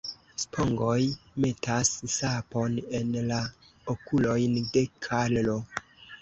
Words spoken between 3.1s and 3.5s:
la